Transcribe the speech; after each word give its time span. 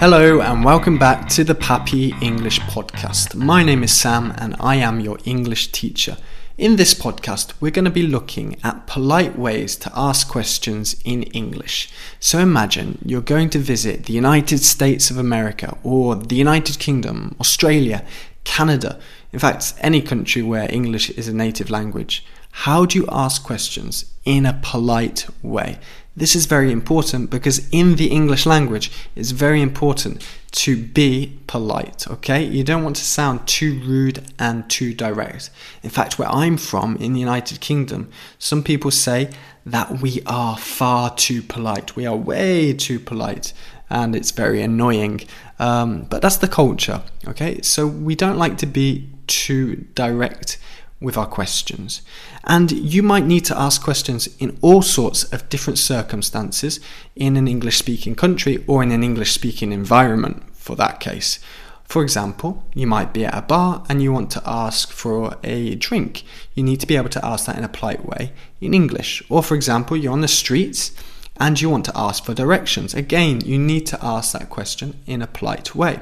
Hello 0.00 0.40
and 0.40 0.64
welcome 0.64 0.96
back 0.96 1.28
to 1.28 1.44
the 1.44 1.54
Pappy 1.54 2.14
English 2.22 2.58
Podcast. 2.60 3.34
My 3.34 3.62
name 3.62 3.82
is 3.82 3.92
Sam 3.92 4.32
and 4.38 4.56
I 4.58 4.76
am 4.76 4.98
your 4.98 5.18
English 5.26 5.72
teacher. 5.72 6.16
In 6.56 6.76
this 6.76 6.94
podcast, 6.94 7.52
we're 7.60 7.70
going 7.70 7.84
to 7.84 7.90
be 7.90 8.06
looking 8.06 8.56
at 8.64 8.86
polite 8.86 9.38
ways 9.38 9.76
to 9.76 9.92
ask 9.94 10.26
questions 10.26 10.96
in 11.04 11.24
English. 11.24 11.90
So 12.18 12.38
imagine 12.38 12.96
you're 13.04 13.20
going 13.20 13.50
to 13.50 13.58
visit 13.58 14.06
the 14.06 14.14
United 14.14 14.60
States 14.60 15.10
of 15.10 15.18
America 15.18 15.76
or 15.82 16.16
the 16.16 16.36
United 16.36 16.78
Kingdom, 16.78 17.36
Australia, 17.38 18.02
Canada, 18.44 18.98
in 19.34 19.38
fact, 19.38 19.74
any 19.80 20.00
country 20.00 20.40
where 20.40 20.72
English 20.72 21.10
is 21.10 21.28
a 21.28 21.34
native 21.34 21.68
language. 21.68 22.24
How 22.50 22.84
do 22.84 22.98
you 22.98 23.06
ask 23.10 23.42
questions 23.42 24.04
in 24.24 24.44
a 24.46 24.58
polite 24.62 25.26
way? 25.42 25.78
This 26.16 26.34
is 26.34 26.46
very 26.46 26.72
important 26.72 27.30
because 27.30 27.68
in 27.70 27.96
the 27.96 28.08
English 28.08 28.44
language, 28.44 28.90
it's 29.14 29.30
very 29.30 29.62
important 29.62 30.26
to 30.52 30.76
be 30.76 31.38
polite, 31.46 32.06
okay? 32.08 32.42
You 32.42 32.64
don't 32.64 32.82
want 32.82 32.96
to 32.96 33.04
sound 33.04 33.46
too 33.46 33.80
rude 33.84 34.32
and 34.38 34.68
too 34.68 34.92
direct. 34.92 35.50
In 35.82 35.90
fact, 35.90 36.18
where 36.18 36.28
I'm 36.28 36.56
from 36.56 36.96
in 36.96 37.12
the 37.12 37.20
United 37.20 37.60
Kingdom, 37.60 38.10
some 38.38 38.62
people 38.62 38.90
say 38.90 39.30
that 39.64 40.00
we 40.02 40.20
are 40.26 40.56
far 40.58 41.14
too 41.14 41.42
polite. 41.42 41.94
We 41.94 42.06
are 42.06 42.16
way 42.16 42.72
too 42.72 42.98
polite 42.98 43.52
and 43.88 44.16
it's 44.16 44.32
very 44.32 44.62
annoying. 44.62 45.20
Um, 45.58 46.02
but 46.10 46.22
that's 46.22 46.38
the 46.38 46.48
culture, 46.48 47.02
okay? 47.28 47.60
So 47.62 47.86
we 47.86 48.14
don't 48.14 48.38
like 48.38 48.58
to 48.58 48.66
be 48.66 49.08
too 49.26 49.76
direct 49.94 50.58
with 51.00 51.16
our 51.16 51.26
questions. 51.26 52.02
And 52.44 52.70
you 52.70 53.02
might 53.02 53.24
need 53.24 53.44
to 53.46 53.58
ask 53.58 53.82
questions 53.82 54.28
in 54.38 54.58
all 54.60 54.82
sorts 54.82 55.24
of 55.24 55.48
different 55.48 55.78
circumstances 55.78 56.80
in 57.16 57.36
an 57.36 57.48
English 57.48 57.78
speaking 57.78 58.14
country 58.14 58.62
or 58.66 58.82
in 58.82 58.92
an 58.92 59.02
English 59.02 59.32
speaking 59.32 59.72
environment 59.72 60.42
for 60.54 60.76
that 60.76 61.00
case. 61.00 61.38
For 61.84 62.02
example, 62.02 62.64
you 62.72 62.86
might 62.86 63.12
be 63.12 63.24
at 63.24 63.36
a 63.36 63.42
bar 63.42 63.84
and 63.88 64.00
you 64.00 64.12
want 64.12 64.30
to 64.32 64.42
ask 64.46 64.92
for 64.92 65.36
a 65.42 65.74
drink. 65.74 66.22
You 66.54 66.62
need 66.62 66.78
to 66.80 66.86
be 66.86 66.96
able 66.96 67.08
to 67.08 67.24
ask 67.24 67.46
that 67.46 67.58
in 67.58 67.64
a 67.64 67.68
polite 67.68 68.04
way 68.04 68.32
in 68.60 68.74
English. 68.74 69.24
Or, 69.28 69.42
for 69.42 69.56
example, 69.56 69.96
you're 69.96 70.12
on 70.12 70.20
the 70.20 70.28
streets 70.28 70.92
and 71.38 71.60
you 71.60 71.68
want 71.68 71.86
to 71.86 71.98
ask 71.98 72.24
for 72.24 72.32
directions. 72.32 72.94
Again, 72.94 73.40
you 73.40 73.58
need 73.58 73.86
to 73.86 73.98
ask 74.04 74.32
that 74.32 74.50
question 74.50 75.00
in 75.06 75.20
a 75.20 75.26
polite 75.26 75.74
way. 75.74 75.98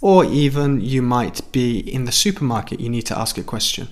Or 0.00 0.24
even 0.24 0.80
you 0.80 1.02
might 1.02 1.40
be 1.50 1.78
in 1.78 2.04
the 2.04 2.12
supermarket, 2.12 2.78
you 2.78 2.90
need 2.90 3.06
to 3.06 3.18
ask 3.18 3.38
a 3.38 3.42
question. 3.42 3.88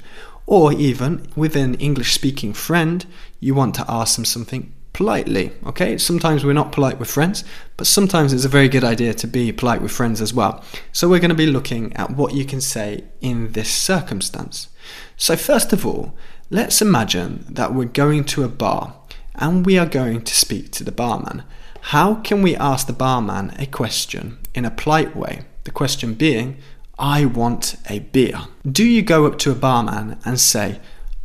Or 0.47 0.73
even 0.73 1.27
with 1.37 1.57
an 1.57 1.75
English 1.75 2.13
speaking 2.13 2.53
friend, 2.53 3.07
you 3.41 3.55
want 3.55 3.75
to 3.77 3.85
ask 3.89 4.17
them 4.17 4.25
something 4.25 4.73
politely. 4.93 5.53
Okay, 5.67 5.97
sometimes 5.99 6.45
we're 6.45 6.53
not 6.53 6.73
polite 6.73 6.99
with 6.99 7.11
friends, 7.11 7.45
but 7.77 7.87
sometimes 7.87 8.33
it's 8.33 8.45
a 8.45 8.49
very 8.49 8.69
good 8.69 8.85
idea 8.85 9.15
to 9.15 9.27
be 9.27 9.53
polite 9.53 9.81
with 9.81 9.93
friends 9.93 10.21
as 10.21 10.35
well. 10.35 10.63
So 10.93 11.09
we're 11.09 11.21
going 11.21 11.31
to 11.31 11.35
be 11.35 11.47
looking 11.47 11.93
at 11.95 12.11
what 12.11 12.35
you 12.35 12.45
can 12.45 12.61
say 12.61 13.05
in 13.21 13.53
this 13.53 13.71
circumstance. 13.71 14.69
So, 15.17 15.37
first 15.37 15.73
of 15.73 15.87
all, 15.87 16.15
let's 16.51 16.83
imagine 16.83 17.47
that 17.49 17.75
we're 17.75 17.85
going 17.85 18.25
to 18.25 18.45
a 18.45 18.49
bar 18.49 18.95
and 19.35 19.65
we 19.65 19.79
are 19.79 19.87
going 19.87 20.23
to 20.23 20.35
speak 20.35 20.71
to 20.73 20.85
the 20.85 20.93
barman. 20.93 21.45
How 21.87 22.17
can 22.17 22.43
we 22.43 22.55
ask 22.57 22.87
the 22.87 22.93
barman 22.93 23.55
a 23.59 23.67
question 23.67 24.39
in 24.55 24.65
a 24.65 24.71
polite 24.71 25.17
way? 25.17 25.43
The 25.65 25.71
question 25.71 26.15
being, 26.15 26.59
I 26.99 27.25
want 27.25 27.77
a 27.89 28.01
beer. 28.01 28.43
Do 28.71 28.85
you 28.85 29.03
go 29.03 29.27
up 29.27 29.39
to 29.41 29.51
a 29.51 29.55
barman 29.55 30.19
and 30.25 30.39
say, 30.39 30.81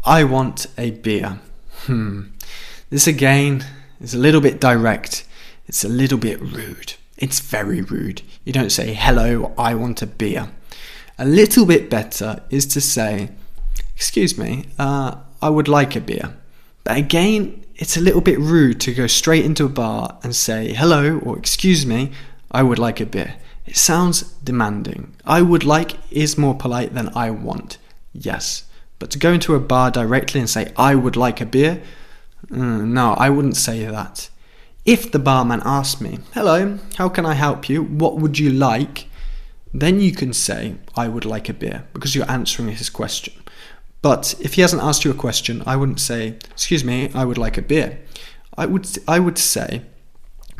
I 0.05 0.23
want 0.23 0.67
a 0.77 0.91
beer? 0.91 1.39
Hmm. 1.85 2.27
This 2.89 3.07
again 3.07 3.65
is 3.99 4.13
a 4.13 4.17
little 4.17 4.41
bit 4.41 4.61
direct. 4.61 5.25
It's 5.67 5.83
a 5.83 5.89
little 5.89 6.17
bit 6.17 6.39
rude. 6.41 6.93
It's 7.17 7.39
very 7.39 7.81
rude. 7.81 8.21
You 8.45 8.53
don't 8.53 8.71
say, 8.71 8.93
hello, 8.93 9.53
I 9.57 9.75
want 9.75 10.01
a 10.01 10.07
beer. 10.07 10.49
A 11.19 11.25
little 11.25 11.65
bit 11.65 11.89
better 11.89 12.41
is 12.49 12.65
to 12.67 12.81
say, 12.81 13.29
excuse 13.95 14.37
me, 14.37 14.65
uh, 14.77 15.15
I 15.41 15.49
would 15.49 15.67
like 15.67 15.95
a 15.95 16.01
beer. 16.01 16.35
But 16.83 16.97
again, 16.97 17.65
it's 17.75 17.97
a 17.97 18.01
little 18.01 18.21
bit 18.21 18.39
rude 18.39 18.79
to 18.81 18.93
go 18.93 19.07
straight 19.07 19.43
into 19.43 19.65
a 19.65 19.69
bar 19.69 20.17
and 20.23 20.35
say, 20.35 20.73
hello, 20.73 21.19
or 21.19 21.37
excuse 21.37 21.85
me, 21.85 22.11
I 22.51 22.63
would 22.63 22.79
like 22.79 22.99
a 22.99 23.05
beer. 23.05 23.35
It 23.67 23.75
sounds 23.75 24.21
demanding. 24.43 25.15
I 25.25 25.41
would 25.41 25.65
like 25.65 25.97
is 26.09 26.37
more 26.37 26.55
polite 26.55 26.93
than 26.93 27.09
I 27.09 27.31
want. 27.31 27.77
Yes. 28.13 28.63
But 28.97 29.11
to 29.11 29.19
go 29.19 29.33
into 29.33 29.55
a 29.55 29.59
bar 29.59 29.91
directly 29.91 30.39
and 30.39 30.49
say, 30.49 30.71
I 30.77 30.95
would 30.95 31.17
like 31.17 31.41
a 31.41 31.45
beer, 31.45 31.83
mm, 32.47 32.87
no, 32.87 33.13
I 33.13 33.29
wouldn't 33.29 33.57
say 33.57 33.85
that. 33.85 34.29
If 34.85 35.11
the 35.11 35.19
barman 35.19 35.61
asked 35.65 35.99
me, 35.99 36.19
Hello, 36.33 36.79
how 36.95 37.09
can 37.09 37.25
I 37.25 37.33
help 37.33 37.67
you? 37.67 37.83
What 37.83 38.15
would 38.17 38.39
you 38.39 38.51
like? 38.51 39.09
Then 39.73 39.99
you 39.99 40.13
can 40.13 40.31
say, 40.31 40.75
I 40.95 41.09
would 41.09 41.25
like 41.25 41.49
a 41.49 41.53
beer, 41.53 41.85
because 41.93 42.15
you're 42.15 42.31
answering 42.31 42.69
his 42.69 42.89
question. 42.89 43.33
But 44.01 44.33
if 44.39 44.53
he 44.53 44.61
hasn't 44.61 44.81
asked 44.81 45.03
you 45.03 45.11
a 45.11 45.25
question, 45.25 45.61
I 45.65 45.75
wouldn't 45.75 45.99
say, 45.99 46.37
Excuse 46.51 46.85
me, 46.85 47.11
I 47.13 47.25
would 47.25 47.37
like 47.37 47.57
a 47.57 47.61
beer. 47.61 47.99
I 48.57 48.65
would, 48.65 48.87
I 49.07 49.19
would 49.19 49.37
say, 49.37 49.81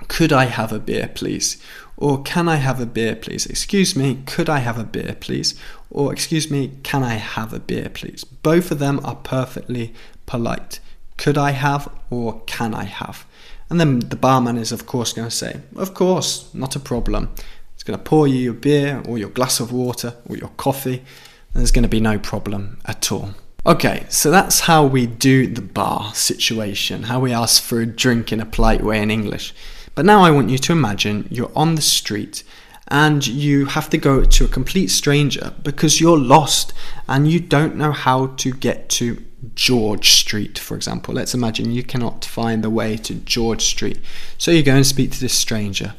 Could 0.09 0.33
I 0.33 0.45
have 0.45 0.73
a 0.73 0.79
beer, 0.79 1.09
please? 1.15 1.63
Or 1.97 2.21
can 2.21 2.47
I 2.47 2.57
have 2.57 2.79
a 2.79 2.85
beer, 2.85 3.15
please? 3.15 3.47
Excuse 3.47 3.95
me, 3.95 4.21
could 4.25 4.49
I 4.49 4.59
have 4.59 4.77
a 4.77 4.83
beer, 4.83 5.15
please? 5.19 5.55
Or 5.89 6.13
excuse 6.13 6.51
me, 6.51 6.73
can 6.83 7.03
I 7.03 7.15
have 7.15 7.53
a 7.53 7.59
beer, 7.59 7.89
please? 7.89 8.23
Both 8.23 8.71
of 8.71 8.79
them 8.79 9.01
are 9.03 9.15
perfectly 9.15 9.93
polite. 10.27 10.79
Could 11.17 11.37
I 11.37 11.51
have 11.51 11.91
or 12.11 12.41
can 12.41 12.75
I 12.75 12.83
have? 12.83 13.25
And 13.69 13.79
then 13.79 13.99
the 13.99 14.15
barman 14.15 14.57
is, 14.57 14.71
of 14.71 14.85
course, 14.85 15.11
going 15.11 15.27
to 15.27 15.35
say, 15.35 15.61
Of 15.75 15.93
course, 15.93 16.53
not 16.53 16.75
a 16.75 16.79
problem. 16.79 17.29
It's 17.73 17.83
going 17.83 17.97
to 17.97 18.03
pour 18.03 18.27
you 18.27 18.37
your 18.37 18.53
beer 18.53 19.01
or 19.07 19.17
your 19.17 19.29
glass 19.29 19.59
of 19.59 19.71
water 19.71 20.13
or 20.29 20.37
your 20.37 20.49
coffee, 20.49 20.99
and 20.99 21.55
there's 21.55 21.71
going 21.71 21.83
to 21.83 21.89
be 21.89 21.99
no 21.99 22.19
problem 22.19 22.79
at 22.85 23.11
all. 23.11 23.31
Okay, 23.65 24.05
so 24.07 24.31
that's 24.31 24.61
how 24.61 24.85
we 24.85 25.07
do 25.07 25.47
the 25.47 25.61
bar 25.61 26.13
situation, 26.13 27.03
how 27.03 27.19
we 27.19 27.33
ask 27.33 27.61
for 27.61 27.81
a 27.81 27.85
drink 27.85 28.31
in 28.31 28.39
a 28.39 28.45
polite 28.45 28.81
way 28.81 29.01
in 29.01 29.11
English. 29.11 29.53
But 29.97 30.05
now 30.05 30.21
I 30.21 30.29
want 30.29 30.51
you 30.51 30.59
to 30.59 30.71
imagine 30.73 31.27
you're 31.31 31.51
on 31.55 31.73
the 31.73 31.81
street 31.81 32.43
and 32.87 33.25
you 33.25 33.65
have 33.65 33.89
to 33.89 33.97
go 33.97 34.23
to 34.23 34.45
a 34.45 34.47
complete 34.47 34.89
stranger 34.89 35.55
because 35.63 35.99
you're 35.99 36.19
lost 36.19 36.71
and 37.09 37.27
you 37.27 37.39
don't 37.39 37.75
know 37.75 37.91
how 37.91 38.27
to 38.27 38.53
get 38.53 38.89
to 38.89 39.25
George 39.55 40.11
Street, 40.11 40.59
for 40.59 40.75
example. 40.75 41.15
Let's 41.15 41.33
imagine 41.33 41.71
you 41.71 41.81
cannot 41.81 42.25
find 42.25 42.63
the 42.63 42.69
way 42.69 42.95
to 42.97 43.15
George 43.15 43.63
Street. 43.63 43.97
So 44.37 44.51
you 44.51 44.61
go 44.61 44.75
and 44.75 44.85
speak 44.85 45.13
to 45.13 45.19
this 45.19 45.33
stranger. 45.33 45.95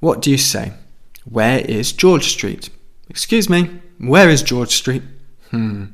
What 0.00 0.20
do 0.20 0.30
you 0.30 0.36
say? 0.36 0.74
Where 1.24 1.60
is 1.60 1.92
George 1.92 2.28
Street? 2.28 2.68
Excuse 3.08 3.48
me, 3.48 3.80
where 3.96 4.28
is 4.28 4.42
George 4.42 4.74
Street? 4.74 5.04
Hmm. 5.52 5.86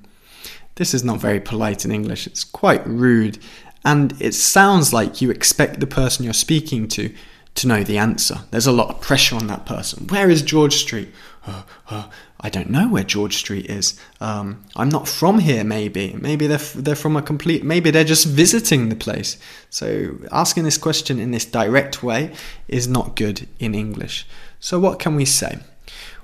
This 0.74 0.92
is 0.92 1.04
not 1.04 1.20
very 1.20 1.38
polite 1.38 1.84
in 1.84 1.92
English. 1.92 2.26
It's 2.26 2.42
quite 2.42 2.84
rude. 2.84 3.38
And 3.84 4.20
it 4.20 4.34
sounds 4.34 4.92
like 4.92 5.22
you 5.22 5.30
expect 5.30 5.78
the 5.78 5.86
person 5.86 6.24
you're 6.24 6.34
speaking 6.34 6.88
to 6.88 7.14
to 7.54 7.68
know 7.68 7.84
the 7.84 7.98
answer. 7.98 8.40
There's 8.50 8.66
a 8.66 8.72
lot 8.72 8.90
of 8.90 9.00
pressure 9.00 9.36
on 9.36 9.46
that 9.46 9.64
person. 9.64 10.06
Where 10.08 10.28
is 10.28 10.42
George 10.42 10.74
Street? 10.74 11.10
Uh, 11.46 11.62
uh, 11.88 12.08
I 12.40 12.50
don't 12.50 12.70
know 12.70 12.88
where 12.88 13.04
George 13.04 13.36
Street 13.36 13.66
is. 13.66 13.98
Um, 14.20 14.64
I'm 14.76 14.88
not 14.88 15.08
from 15.08 15.38
here. 15.38 15.64
Maybe, 15.64 16.14
maybe 16.20 16.46
they're 16.46 16.58
they're 16.58 16.96
from 16.96 17.16
a 17.16 17.22
complete. 17.22 17.64
Maybe 17.64 17.90
they're 17.90 18.04
just 18.04 18.26
visiting 18.26 18.88
the 18.88 18.96
place. 18.96 19.38
So 19.70 20.18
asking 20.32 20.64
this 20.64 20.78
question 20.78 21.18
in 21.18 21.30
this 21.30 21.44
direct 21.44 22.02
way 22.02 22.34
is 22.68 22.88
not 22.88 23.16
good 23.16 23.46
in 23.58 23.74
English. 23.74 24.26
So 24.60 24.78
what 24.78 24.98
can 24.98 25.14
we 25.14 25.24
say? 25.24 25.58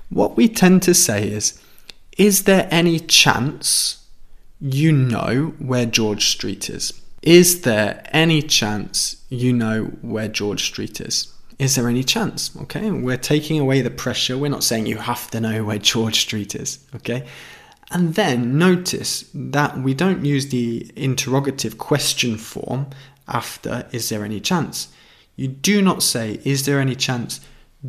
What 0.09 0.35
we 0.35 0.49
tend 0.49 0.83
to 0.83 0.93
say 0.93 1.27
is, 1.27 1.59
is 2.17 2.43
there 2.43 2.67
any 2.69 2.99
chance 2.99 4.05
you 4.59 4.91
know 4.91 5.53
where 5.57 5.85
George 5.85 6.27
Street 6.27 6.69
is? 6.69 7.00
Is 7.21 7.61
there 7.61 8.03
any 8.11 8.41
chance 8.41 9.23
you 9.29 9.53
know 9.53 9.85
where 10.01 10.27
George 10.27 10.63
Street 10.63 10.99
is? 10.99 11.31
is 11.61 11.75
there 11.75 11.87
any 11.87 12.03
chance? 12.03 12.57
Okay, 12.63 12.89
we're 12.89 13.17
taking 13.17 13.59
away 13.59 13.81
the 13.81 13.91
pressure. 13.91 14.35
We're 14.35 14.49
not 14.49 14.63
saying 14.63 14.87
you 14.87 14.97
have 14.97 15.29
to 15.29 15.39
know 15.39 15.63
where 15.63 15.77
George 15.77 16.21
Street 16.21 16.55
is. 16.55 16.79
Okay, 16.95 17.27
and 17.91 18.15
then 18.15 18.57
notice 18.57 19.29
that 19.35 19.77
we 19.77 19.93
don't 19.93 20.25
use 20.25 20.47
the 20.47 20.91
interrogative 20.95 21.77
question 21.77 22.37
form 22.37 22.87
after 23.27 23.85
is 23.91 24.09
there 24.09 24.25
any 24.25 24.39
chance. 24.39 24.87
You 25.35 25.49
do 25.49 25.83
not 25.83 26.01
say 26.01 26.39
is 26.43 26.65
there 26.65 26.79
any 26.79 26.95
chance, 26.95 27.41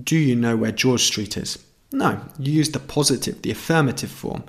do 0.05 0.17
you 0.17 0.37
know 0.37 0.55
where 0.55 0.73
George 0.73 1.05
Street 1.05 1.39
is? 1.39 1.59
No, 1.93 2.21
you 2.39 2.53
use 2.53 2.73
the 2.73 2.79
positive, 2.79 3.41
the 3.41 3.53
affirmative 3.53 4.11
form. 4.11 4.45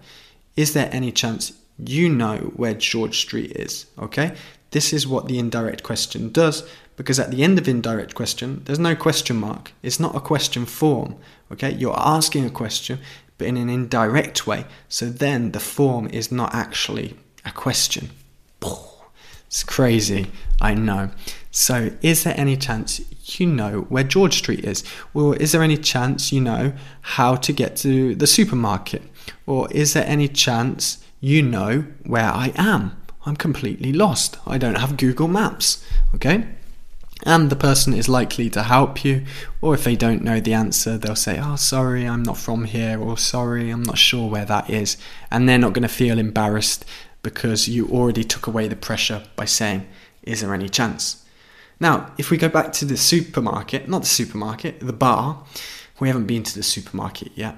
Is 0.57 0.73
there 0.73 0.89
any 0.91 1.13
chance 1.13 1.53
you 1.77 2.09
know 2.09 2.51
where 2.57 2.73
George 2.73 3.19
Street 3.19 3.53
is? 3.53 3.85
Okay, 3.97 4.35
this 4.73 4.91
is 4.93 5.07
what 5.07 5.27
the 5.27 5.39
indirect 5.39 5.83
question 5.83 6.31
does 6.31 6.67
because 6.95 7.19
at 7.19 7.31
the 7.31 7.43
end 7.43 7.57
of 7.57 7.67
indirect 7.67 8.13
question, 8.13 8.61
there's 8.65 8.79
no 8.79 8.95
question 8.95 9.37
mark. 9.37 9.71
It's 9.81 9.99
not 9.99 10.15
a 10.15 10.19
question 10.19 10.65
form. 10.65 11.15
Okay, 11.51 11.71
you're 11.71 11.97
asking 11.97 12.45
a 12.45 12.51
question, 12.51 12.99
but 13.37 13.47
in 13.47 13.57
an 13.57 13.69
indirect 13.69 14.45
way. 14.45 14.65
So 14.89 15.07
then 15.07 15.51
the 15.51 15.59
form 15.59 16.07
is 16.07 16.31
not 16.31 16.53
actually 16.53 17.15
a 17.45 17.51
question. 17.51 18.11
It's 19.53 19.63
crazy, 19.63 20.31
I 20.59 20.73
know. 20.73 21.11
So, 21.51 21.91
is 22.01 22.23
there 22.23 22.33
any 22.35 22.57
chance 22.57 22.99
you 23.39 23.45
know 23.45 23.81
where 23.81 24.03
George 24.03 24.37
Street 24.39 24.65
is? 24.65 24.83
Or 25.13 25.35
is 25.35 25.51
there 25.51 25.61
any 25.61 25.77
chance 25.77 26.31
you 26.31 26.41
know 26.41 26.73
how 27.01 27.35
to 27.35 27.53
get 27.53 27.75
to 27.77 28.15
the 28.15 28.25
supermarket? 28.25 29.03
Or 29.45 29.71
is 29.71 29.93
there 29.93 30.07
any 30.07 30.27
chance 30.27 31.05
you 31.21 31.43
know 31.43 31.85
where 32.03 32.31
I 32.31 32.51
am? 32.55 32.99
I'm 33.25 33.35
completely 33.35 33.93
lost. 33.93 34.37
I 34.45 34.57
don't 34.57 34.77
have 34.77 34.97
Google 34.97 35.27
Maps. 35.27 35.85
Okay? 36.15 36.47
and 37.25 37.49
the 37.49 37.55
person 37.55 37.93
is 37.93 38.09
likely 38.09 38.49
to 38.49 38.63
help 38.63 39.03
you. 39.03 39.23
Or 39.61 39.73
if 39.73 39.83
they 39.83 39.95
don't 39.95 40.23
know 40.23 40.39
the 40.39 40.53
answer, 40.53 40.97
they'll 40.97 41.15
say, 41.15 41.39
Oh, 41.41 41.55
sorry, 41.55 42.05
I'm 42.05 42.23
not 42.23 42.37
from 42.37 42.65
here, 42.65 42.99
or 42.99 43.17
sorry, 43.17 43.69
I'm 43.69 43.83
not 43.83 43.97
sure 43.97 44.29
where 44.29 44.45
that 44.45 44.69
is. 44.69 44.97
And 45.31 45.47
they're 45.47 45.57
not 45.57 45.73
going 45.73 45.83
to 45.83 45.87
feel 45.87 46.19
embarrassed 46.19 46.85
because 47.21 47.69
you 47.69 47.87
already 47.87 48.23
took 48.23 48.47
away 48.47 48.67
the 48.67 48.75
pressure 48.75 49.23
by 49.35 49.45
saying, 49.45 49.87
Is 50.23 50.41
there 50.41 50.53
any 50.53 50.69
chance? 50.69 51.25
Now, 51.79 52.11
if 52.17 52.29
we 52.29 52.37
go 52.37 52.49
back 52.49 52.71
to 52.73 52.85
the 52.85 52.97
supermarket, 52.97 53.87
not 53.89 54.01
the 54.01 54.07
supermarket, 54.07 54.79
the 54.79 54.93
bar, 54.93 55.43
we 55.99 56.07
haven't 56.07 56.27
been 56.27 56.43
to 56.43 56.55
the 56.55 56.63
supermarket 56.63 57.31
yet, 57.35 57.55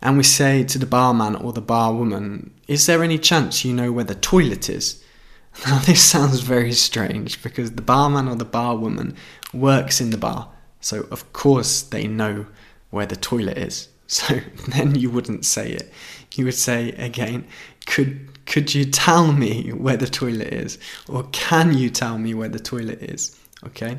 and 0.00 0.16
we 0.16 0.22
say 0.22 0.64
to 0.64 0.78
the 0.78 0.86
barman 0.86 1.34
or 1.36 1.52
the 1.52 1.62
barwoman, 1.62 2.50
Is 2.66 2.86
there 2.86 3.02
any 3.02 3.18
chance 3.18 3.64
you 3.64 3.72
know 3.72 3.92
where 3.92 4.04
the 4.04 4.14
toilet 4.14 4.68
is? 4.68 5.02
Now, 5.66 5.80
this 5.80 6.04
sounds 6.04 6.40
very 6.40 6.72
strange 6.72 7.42
because 7.42 7.72
the 7.72 7.82
barman 7.82 8.28
or 8.28 8.36
the 8.36 8.44
barwoman 8.44 9.16
works 9.52 10.00
in 10.00 10.10
the 10.10 10.16
bar, 10.16 10.50
so 10.80 11.08
of 11.10 11.32
course 11.32 11.82
they 11.82 12.06
know 12.06 12.46
where 12.90 13.06
the 13.06 13.16
toilet 13.16 13.58
is. 13.58 13.88
So 14.10 14.40
then 14.68 14.94
you 14.94 15.10
wouldn't 15.10 15.44
say 15.44 15.72
it. 15.72 15.92
You 16.34 16.46
would 16.46 16.54
say 16.54 16.92
again, 16.92 17.46
could 17.84 18.28
could 18.46 18.74
you 18.74 18.86
tell 18.86 19.32
me 19.32 19.70
where 19.84 19.98
the 19.98 20.06
toilet 20.06 20.52
is? 20.52 20.78
Or 21.08 21.24
can 21.32 21.76
you 21.76 21.90
tell 21.90 22.16
me 22.16 22.32
where 22.32 22.48
the 22.48 22.58
toilet 22.58 23.02
is? 23.02 23.38
Okay? 23.66 23.98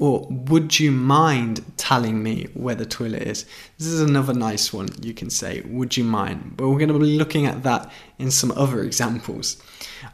Or 0.00 0.26
would 0.30 0.80
you 0.80 0.90
mind 0.90 1.62
telling 1.76 2.22
me 2.22 2.48
where 2.54 2.74
the 2.74 2.86
toilet 2.86 3.20
is? 3.22 3.44
This 3.76 3.88
is 3.88 4.00
another 4.00 4.32
nice 4.32 4.72
one 4.72 4.88
you 5.02 5.12
can 5.12 5.28
say, 5.28 5.60
would 5.66 5.94
you 5.94 6.04
mind? 6.04 6.54
But 6.56 6.70
we're 6.70 6.78
going 6.78 6.88
to 6.90 6.98
be 6.98 7.18
looking 7.18 7.44
at 7.44 7.64
that 7.64 7.92
in 8.18 8.30
some 8.30 8.50
other 8.52 8.82
examples. 8.82 9.62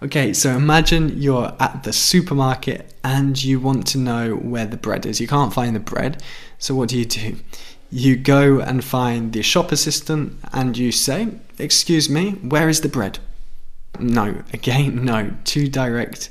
Okay, 0.03 0.33
so 0.33 0.51
imagine 0.51 1.23
you're 1.23 1.55
at 1.61 1.85
the 1.85 1.93
supermarket 1.93 2.95
and 3.05 3.41
you 3.43 3.61
want 3.61 3.87
to 3.87 3.99
know 3.99 4.35
where 4.35 4.67
the 4.67 4.77
bread 4.77 5.07
is. 5.07 5.21
You 5.21 5.29
can't 5.29 5.55
find 5.55 5.77
the 5.77 5.81
bread, 5.81 6.21
so 6.59 6.75
what 6.75 6.89
do 6.89 6.99
you 6.99 7.05
do? 7.05 7.37
You 7.89 8.17
go 8.17 8.59
and 8.59 8.83
find 8.83 9.33
the 9.33 9.43
shop 9.43 9.71
assistant 9.71 10.37
and 10.53 10.77
you 10.77 10.91
say, 10.91 11.29
Excuse 11.61 12.11
me, 12.11 12.33
where 12.33 12.69
is 12.69 12.81
the 12.81 12.89
bread? 12.89 13.21
No, 14.01 14.43
again, 14.53 15.05
no, 15.05 15.31
too 15.45 15.69
direct. 15.69 16.29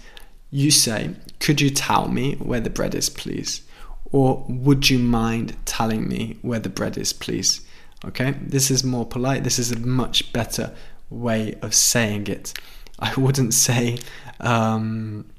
You 0.51 0.71
say, 0.71 1.15
Could 1.45 1.61
you 1.61 1.69
tell 1.69 2.07
me 2.07 2.37
where 2.37 2.59
the 2.59 2.71
bread 2.71 2.95
is, 2.95 3.07
please? 3.07 3.61
Or 4.05 4.43
would 4.49 4.89
you 4.89 4.97
mind 4.97 5.55
telling 5.65 6.07
me 6.07 6.39
where 6.41 6.57
the 6.57 6.69
bread 6.69 6.97
is, 6.97 7.13
please? 7.13 7.61
Okay, 8.03 8.31
this 8.41 8.71
is 8.71 8.83
more 8.83 9.05
polite. 9.05 9.43
This 9.43 9.59
is 9.59 9.71
a 9.71 9.79
much 9.79 10.33
better 10.33 10.73
way 11.11 11.53
of 11.61 11.75
saying 11.75 12.25
it. 12.25 12.51
I 12.97 13.13
wouldn't 13.13 13.53
say, 13.53 13.99
um, 14.39 15.29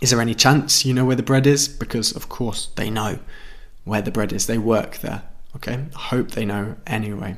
is 0.00 0.10
there 0.10 0.20
any 0.20 0.36
chance 0.36 0.84
you 0.84 0.94
know 0.94 1.04
where 1.04 1.16
the 1.16 1.24
bread 1.24 1.44
is? 1.44 1.66
Because, 1.66 2.14
of 2.14 2.28
course, 2.28 2.68
they 2.76 2.88
know 2.88 3.18
where 3.82 4.00
the 4.00 4.12
bread 4.12 4.32
is. 4.32 4.46
They 4.46 4.58
work 4.58 4.98
there. 4.98 5.24
Okay? 5.56 5.86
Hope 5.96 6.30
they 6.30 6.44
know 6.44 6.76
anyway. 6.86 7.36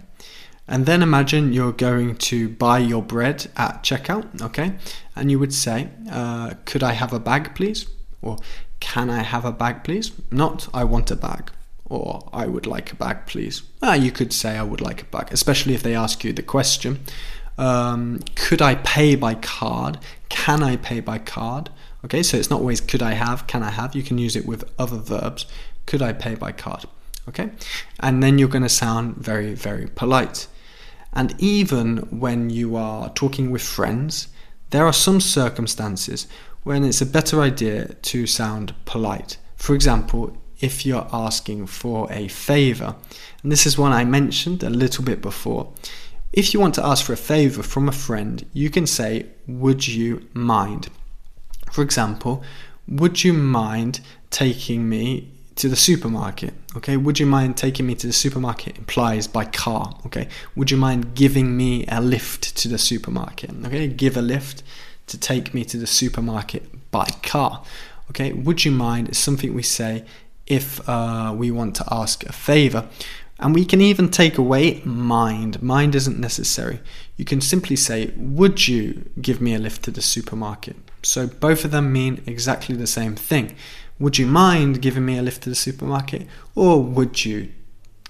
And 0.69 0.85
then 0.85 1.03
imagine 1.03 1.55
you're 1.55 1.73
going 1.73 2.17
to 2.17 2.51
buy 2.51 2.81
your 2.81 3.03
bread 3.03 3.47
at 3.57 3.83
checkout, 3.83 4.43
okay? 4.43 4.75
And 5.17 5.31
you 5.31 5.39
would 5.39 5.55
say, 5.55 5.89
uh, 6.11 6.53
Could 6.67 6.83
I 6.83 6.93
have 6.93 7.15
a 7.15 7.19
bag, 7.19 7.55
please? 7.55 7.87
Or 8.23 8.39
Can 8.81 9.11
I 9.11 9.23
have 9.23 9.45
a 9.45 9.53
bag, 9.53 9.85
please? 9.85 10.13
Not, 10.31 10.69
I 10.73 10.85
want 10.85 11.11
a 11.11 11.17
bag. 11.17 11.51
Or 11.85 12.29
I 12.33 12.47
would 12.47 12.67
like 12.67 12.93
a 12.93 12.97
bag, 12.97 13.27
please. 13.27 13.63
Ah, 13.83 13.95
you 13.95 14.13
could 14.13 14.33
say, 14.33 14.57
I 14.57 14.63
would 14.63 14.81
like 14.81 15.03
a 15.03 15.07
bag, 15.07 15.29
especially 15.33 15.75
if 15.75 15.83
they 15.83 15.95
ask 15.95 16.23
you 16.25 16.33
the 16.33 16.43
question. 16.43 17.01
Um, 17.59 18.21
could 18.37 18.63
I 18.63 18.77
pay 18.77 19.17
by 19.17 19.35
card? 19.35 19.99
Can 20.29 20.63
I 20.63 20.77
pay 20.77 21.01
by 21.01 21.19
card? 21.19 21.69
Okay, 22.05 22.23
so 22.23 22.37
it's 22.37 22.49
not 22.49 22.61
always 22.61 22.81
could 22.81 23.03
I 23.03 23.13
have, 23.13 23.47
can 23.47 23.63
I 23.63 23.71
have. 23.71 23.95
You 23.95 24.03
can 24.03 24.17
use 24.19 24.35
it 24.35 24.47
with 24.47 24.71
other 24.79 24.97
verbs. 24.97 25.45
Could 25.87 26.01
I 26.01 26.13
pay 26.13 26.35
by 26.35 26.53
card? 26.53 26.85
Okay, 27.29 27.51
and 28.01 28.23
then 28.23 28.39
you're 28.39 28.49
going 28.49 28.63
to 28.63 28.69
sound 28.69 29.17
very, 29.17 29.55
very 29.55 29.89
polite. 29.89 30.47
And 31.13 31.35
even 31.39 31.99
when 32.11 32.51
you 32.51 32.77
are 32.77 33.11
talking 33.11 33.51
with 33.51 33.63
friends, 33.63 34.29
there 34.71 34.87
are 34.87 34.93
some 34.93 35.21
circumstances 35.21 36.27
when 36.63 36.85
it's 36.85 37.01
a 37.01 37.07
better 37.07 37.41
idea 37.41 37.95
to 38.03 38.27
sound 38.27 38.75
polite. 38.85 39.39
For 39.57 39.75
example, 39.75 40.37
if 40.61 40.85
you're 40.85 41.09
asking 41.13 41.67
for 41.67 42.11
a 42.13 42.29
favor, 42.29 42.95
and 43.43 43.51
this 43.51 43.67
is 43.67 43.79
one 43.79 43.93
I 43.93 44.05
mentioned 44.05 44.63
a 44.63 44.71
little 44.71 45.05
bit 45.05 45.23
before, 45.23 45.73
if 46.33 46.55
you 46.55 46.61
want 46.61 46.75
to 46.77 46.87
ask 46.87 47.05
for 47.05 47.13
a 47.13 47.17
favor 47.17 47.63
from 47.63 47.89
a 47.89 47.93
friend, 47.93 48.45
you 48.53 48.71
can 48.71 48.87
say, 48.87 49.27
Would 49.49 49.89
you 49.89 50.29
mind? 50.33 50.89
For 51.73 51.83
example, 51.83 52.43
would 52.87 53.25
you 53.25 53.33
mind 53.33 54.01
taking 54.31 54.89
me 54.89 55.33
to 55.57 55.69
the 55.69 55.77
supermarket? 55.77 56.55
Okay, 56.77 56.97
would 56.97 57.19
you 57.19 57.27
mind 57.27 57.57
taking 57.57 57.87
me 57.87 57.95
to 57.97 58.07
the 58.07 58.13
supermarket 58.13 58.79
implies 58.79 59.27
by 59.27 59.45
car. 59.45 59.99
Okay, 60.07 60.29
would 60.57 60.71
you 60.71 60.77
mind 60.77 61.15
giving 61.15 61.57
me 61.57 61.85
a 61.89 62.01
lift 62.01 62.57
to 62.59 62.69
the 62.69 62.79
supermarket? 62.79 63.51
Okay, 63.67 63.89
give 63.89 64.17
a 64.17 64.23
lift 64.23 64.63
to 65.11 65.19
take 65.19 65.55
me 65.55 65.65
to 65.67 65.77
the 65.77 65.87
supermarket 65.87 66.91
by 66.91 67.07
car. 67.23 67.63
Okay, 68.11 68.33
would 68.33 68.65
you 68.65 68.73
mind 68.73 69.11
is 69.11 69.19
something 69.19 69.55
we 69.55 69.63
say 69.63 70.05
if 70.51 70.87
uh, 70.89 71.33
we 71.35 71.51
want 71.51 71.77
to 71.77 71.85
ask 71.91 72.25
a 72.25 72.33
favor. 72.33 72.89
And 73.39 73.55
we 73.55 73.65
can 73.65 73.81
even 73.81 74.11
take 74.11 74.37
away 74.37 74.83
mind. 74.85 75.63
Mind 75.63 75.95
isn't 75.95 76.19
necessary. 76.19 76.81
You 77.17 77.25
can 77.25 77.41
simply 77.41 77.77
say, 77.77 78.13
Would 78.17 78.69
you 78.69 79.09
give 79.19 79.41
me 79.41 79.55
a 79.55 79.59
lift 79.59 79.83
to 79.85 79.91
the 79.91 80.03
supermarket? 80.03 80.77
So 81.03 81.27
both 81.27 81.65
of 81.65 81.71
them 81.71 81.91
mean 81.91 82.23
exactly 82.27 82.77
the 82.77 82.87
same 82.87 83.17
thing. 83.17 83.57
Would 83.99 84.19
you 84.19 84.27
mind 84.27 84.83
giving 84.83 85.07
me 85.07 85.17
a 85.17 85.23
lift 85.23 85.45
to 85.45 85.49
the 85.49 85.55
supermarket? 85.55 86.27
Or 86.55 86.83
would 86.83 87.25
you 87.25 87.51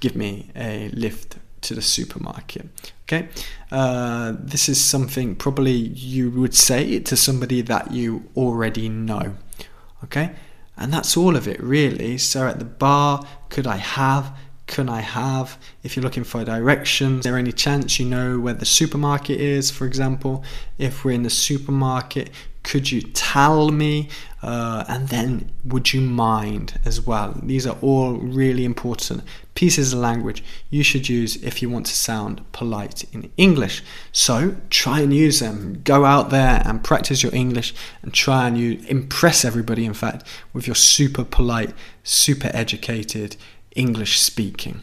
give 0.01 0.17
me 0.17 0.51
a 0.57 0.89
lift 0.89 1.37
to 1.63 1.75
the 1.75 1.83
supermarket? 1.83 2.69
Okay, 3.05 3.29
uh, 3.71 4.35
this 4.39 4.69
is 4.69 4.81
something 4.83 5.35
probably 5.35 5.73
you 5.73 6.31
would 6.31 6.55
say 6.55 7.01
to 7.01 7.17
somebody 7.17 7.61
that 7.63 7.91
you 7.91 8.25
already 8.37 8.89
know. 8.89 9.37
Okay, 10.05 10.33
and 10.77 10.93
that's 10.93 11.17
all 11.17 11.37
of 11.37 11.49
it 11.49 11.61
really. 11.63 12.19
So 12.19 12.47
at 12.47 12.59
the 12.59 12.65
bar, 12.65 13.25
could 13.49 13.67
I 13.67 13.77
have? 13.77 14.37
can 14.71 14.89
I 14.89 15.01
have? 15.01 15.59
If 15.83 15.97
you're 15.97 16.05
looking 16.05 16.25
for 16.25 16.45
directions, 16.45 17.19
is 17.19 17.25
there 17.25 17.37
any 17.37 17.53
chance 17.53 17.99
you 17.99 18.07
know 18.07 18.39
where 18.39 18.55
the 18.55 18.65
supermarket 18.65 19.41
is, 19.41 19.71
for 19.71 19.85
example? 19.85 20.45
If 20.79 21.05
we're 21.05 21.11
in 21.11 21.25
the 21.25 21.31
supermarket, 21.31 22.31
Could 22.63 22.91
you 22.93 23.03
tell 23.03 23.71
me? 23.71 24.09
Uh, 24.43 24.85
and 24.89 25.09
then 25.09 25.51
would 25.65 25.93
you 25.93 26.01
mind 26.01 26.81
as 26.85 27.01
well? 27.01 27.39
These 27.43 27.67
are 27.67 27.77
all 27.83 28.15
really 28.15 28.65
important 28.65 29.23
pieces 29.55 29.93
of 29.93 29.99
language 29.99 30.43
you 30.71 30.83
should 30.83 31.07
use 31.09 31.37
if 31.43 31.61
you 31.61 31.69
want 31.69 31.85
to 31.85 31.93
sound 31.93 32.41
polite 32.53 33.05
in 33.13 33.31
English. 33.37 33.83
So 34.13 34.57
try 34.71 35.01
and 35.01 35.13
use 35.13 35.41
them. 35.41 35.83
Go 35.85 36.07
out 36.07 36.31
there 36.31 36.63
and 36.65 36.83
practice 36.83 37.23
your 37.23 37.35
English 37.35 37.75
and 38.03 38.15
try 38.15 38.47
and 38.47 38.57
you 38.57 38.81
impress 38.89 39.45
everybody, 39.45 39.85
in 39.85 39.95
fact, 39.95 40.27
with 40.55 40.67
your 40.67 40.77
super 40.77 41.25
polite, 41.25 41.75
super 42.03 42.51
educated 42.55 43.37
English 43.77 44.19
speaking. 44.19 44.81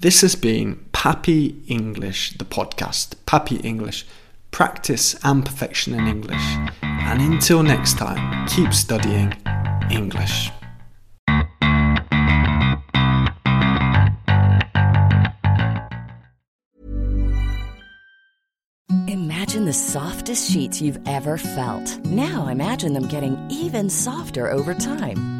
This 0.00 0.20
has 0.20 0.34
been 0.34 0.84
Pappy 0.92 1.62
English, 1.66 2.36
the 2.38 2.44
podcast. 2.44 3.14
Pappy 3.26 3.56
English 3.56 4.06
practice 4.50 5.14
and 5.24 5.44
perfection 5.44 5.94
in 5.94 6.06
English. 6.06 6.56
And 6.82 7.20
until 7.20 7.62
next 7.62 7.98
time, 7.98 8.46
keep 8.46 8.72
studying 8.72 9.32
English. 9.90 10.50
Imagine 19.08 19.64
the 19.64 19.72
softest 19.72 20.50
sheets 20.50 20.80
you've 20.80 21.00
ever 21.06 21.36
felt. 21.36 21.98
Now 22.04 22.48
imagine 22.48 22.92
them 22.92 23.08
getting 23.08 23.36
even 23.50 23.90
softer 23.90 24.50
over 24.50 24.74
time. 24.74 25.39